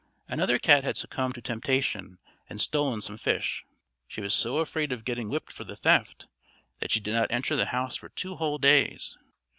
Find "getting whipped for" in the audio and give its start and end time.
5.05-5.63